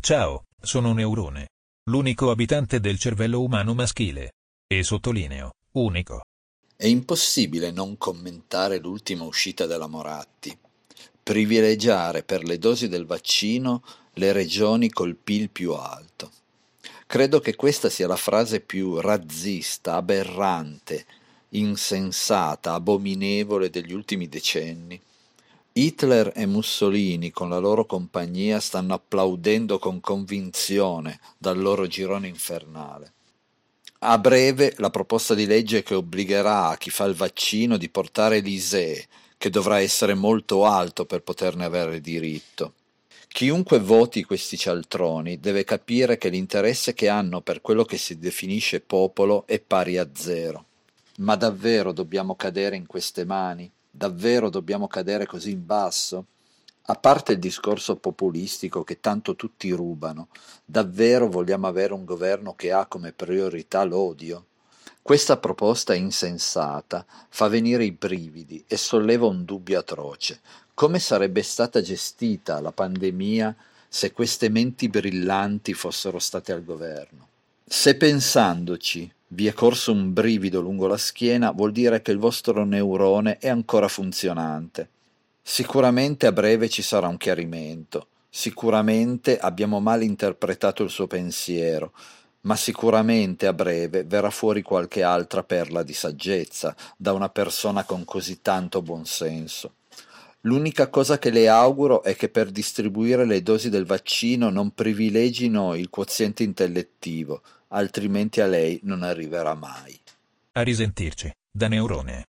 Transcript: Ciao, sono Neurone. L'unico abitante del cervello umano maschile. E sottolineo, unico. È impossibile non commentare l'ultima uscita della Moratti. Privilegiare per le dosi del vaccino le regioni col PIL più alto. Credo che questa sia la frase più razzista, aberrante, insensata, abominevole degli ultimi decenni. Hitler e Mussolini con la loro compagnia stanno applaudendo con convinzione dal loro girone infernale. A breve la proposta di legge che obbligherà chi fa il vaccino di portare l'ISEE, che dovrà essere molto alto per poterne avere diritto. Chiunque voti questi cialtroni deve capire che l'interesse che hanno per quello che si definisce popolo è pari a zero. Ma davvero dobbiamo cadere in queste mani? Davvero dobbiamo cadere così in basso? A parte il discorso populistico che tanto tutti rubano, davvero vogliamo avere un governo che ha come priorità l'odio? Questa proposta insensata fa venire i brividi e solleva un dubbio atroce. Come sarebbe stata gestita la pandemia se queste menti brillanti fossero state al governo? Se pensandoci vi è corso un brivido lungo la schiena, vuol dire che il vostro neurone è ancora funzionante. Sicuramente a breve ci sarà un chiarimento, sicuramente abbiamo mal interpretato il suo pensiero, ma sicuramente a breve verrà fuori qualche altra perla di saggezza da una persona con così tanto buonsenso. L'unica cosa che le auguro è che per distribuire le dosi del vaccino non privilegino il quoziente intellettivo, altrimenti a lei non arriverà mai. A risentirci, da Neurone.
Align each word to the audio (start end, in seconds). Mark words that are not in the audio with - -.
Ciao, 0.00 0.44
sono 0.58 0.94
Neurone. 0.94 1.48
L'unico 1.90 2.30
abitante 2.30 2.80
del 2.80 2.98
cervello 2.98 3.42
umano 3.42 3.74
maschile. 3.74 4.30
E 4.66 4.82
sottolineo, 4.82 5.50
unico. 5.72 6.22
È 6.74 6.86
impossibile 6.86 7.70
non 7.70 7.98
commentare 7.98 8.78
l'ultima 8.78 9.24
uscita 9.24 9.66
della 9.66 9.86
Moratti. 9.86 10.56
Privilegiare 11.22 12.22
per 12.22 12.44
le 12.44 12.56
dosi 12.58 12.88
del 12.88 13.04
vaccino 13.04 13.84
le 14.14 14.32
regioni 14.32 14.88
col 14.88 15.16
PIL 15.16 15.50
più 15.50 15.74
alto. 15.74 16.32
Credo 17.06 17.40
che 17.40 17.54
questa 17.54 17.90
sia 17.90 18.06
la 18.06 18.16
frase 18.16 18.60
più 18.60 19.00
razzista, 19.00 19.96
aberrante, 19.96 21.04
insensata, 21.50 22.72
abominevole 22.72 23.68
degli 23.68 23.92
ultimi 23.92 24.28
decenni. 24.30 24.98
Hitler 25.72 26.32
e 26.34 26.46
Mussolini 26.46 27.30
con 27.30 27.48
la 27.48 27.58
loro 27.58 27.86
compagnia 27.86 28.58
stanno 28.58 28.94
applaudendo 28.94 29.78
con 29.78 30.00
convinzione 30.00 31.20
dal 31.38 31.60
loro 31.60 31.86
girone 31.86 32.26
infernale. 32.26 33.12
A 34.00 34.18
breve 34.18 34.74
la 34.78 34.90
proposta 34.90 35.34
di 35.34 35.46
legge 35.46 35.82
che 35.82 35.94
obbligherà 35.94 36.74
chi 36.76 36.90
fa 36.90 37.04
il 37.04 37.14
vaccino 37.14 37.76
di 37.76 37.88
portare 37.88 38.40
l'ISEE, 38.40 39.06
che 39.38 39.50
dovrà 39.50 39.80
essere 39.80 40.14
molto 40.14 40.64
alto 40.64 41.06
per 41.06 41.22
poterne 41.22 41.64
avere 41.64 42.00
diritto. 42.00 42.74
Chiunque 43.28 43.78
voti 43.78 44.24
questi 44.24 44.56
cialtroni 44.56 45.38
deve 45.38 45.62
capire 45.62 46.18
che 46.18 46.30
l'interesse 46.30 46.94
che 46.94 47.08
hanno 47.08 47.42
per 47.42 47.60
quello 47.60 47.84
che 47.84 47.96
si 47.96 48.18
definisce 48.18 48.80
popolo 48.80 49.46
è 49.46 49.60
pari 49.60 49.98
a 49.98 50.08
zero. 50.12 50.64
Ma 51.18 51.36
davvero 51.36 51.92
dobbiamo 51.92 52.34
cadere 52.34 52.74
in 52.74 52.86
queste 52.86 53.24
mani? 53.24 53.70
Davvero 54.00 54.48
dobbiamo 54.48 54.88
cadere 54.88 55.26
così 55.26 55.50
in 55.50 55.66
basso? 55.66 56.24
A 56.84 56.94
parte 56.94 57.32
il 57.32 57.38
discorso 57.38 57.96
populistico 57.96 58.82
che 58.82 58.98
tanto 58.98 59.36
tutti 59.36 59.70
rubano, 59.72 60.28
davvero 60.64 61.28
vogliamo 61.28 61.66
avere 61.66 61.92
un 61.92 62.06
governo 62.06 62.54
che 62.54 62.72
ha 62.72 62.86
come 62.86 63.12
priorità 63.12 63.84
l'odio? 63.84 64.46
Questa 65.02 65.36
proposta 65.36 65.92
insensata 65.92 67.04
fa 67.28 67.48
venire 67.48 67.84
i 67.84 67.92
brividi 67.92 68.64
e 68.66 68.78
solleva 68.78 69.26
un 69.26 69.44
dubbio 69.44 69.78
atroce. 69.78 70.40
Come 70.72 70.98
sarebbe 70.98 71.42
stata 71.42 71.82
gestita 71.82 72.58
la 72.62 72.72
pandemia 72.72 73.54
se 73.86 74.12
queste 74.12 74.48
menti 74.48 74.88
brillanti 74.88 75.74
fossero 75.74 76.18
state 76.18 76.52
al 76.52 76.64
governo? 76.64 77.28
Se 77.66 77.94
pensandoci 77.96 79.12
vi 79.32 79.46
è 79.46 79.52
corso 79.52 79.92
un 79.92 80.12
brivido 80.12 80.60
lungo 80.60 80.86
la 80.86 80.96
schiena, 80.96 81.52
vuol 81.52 81.70
dire 81.70 82.02
che 82.02 82.10
il 82.10 82.18
vostro 82.18 82.64
neurone 82.64 83.38
è 83.38 83.48
ancora 83.48 83.86
funzionante. 83.86 84.88
Sicuramente 85.40 86.26
a 86.26 86.32
breve 86.32 86.68
ci 86.68 86.82
sarà 86.82 87.06
un 87.06 87.16
chiarimento, 87.16 88.08
sicuramente 88.28 89.38
abbiamo 89.38 89.78
mal 89.80 90.02
interpretato 90.02 90.82
il 90.82 90.90
suo 90.90 91.06
pensiero, 91.06 91.92
ma 92.42 92.56
sicuramente 92.56 93.46
a 93.46 93.52
breve 93.52 94.02
verrà 94.02 94.30
fuori 94.30 94.62
qualche 94.62 95.02
altra 95.02 95.44
perla 95.44 95.84
di 95.84 95.92
saggezza 95.92 96.74
da 96.96 97.12
una 97.12 97.28
persona 97.28 97.84
con 97.84 98.04
così 98.04 98.42
tanto 98.42 98.82
buonsenso. 98.82 99.74
L'unica 100.44 100.88
cosa 100.88 101.18
che 101.18 101.30
le 101.30 101.48
auguro 101.48 102.02
è 102.02 102.16
che 102.16 102.30
per 102.30 102.50
distribuire 102.50 103.26
le 103.26 103.42
dosi 103.42 103.68
del 103.68 103.84
vaccino 103.84 104.48
non 104.48 104.72
privilegino 104.72 105.74
il 105.74 105.90
quoziente 105.90 106.42
intellettivo, 106.42 107.42
altrimenti 107.70 108.40
a 108.40 108.46
lei 108.46 108.80
non 108.84 109.02
arriverà 109.02 109.54
mai. 109.54 109.98
A 110.52 110.62
risentirci, 110.62 111.30
da 111.50 111.68
Neurone. 111.68 112.26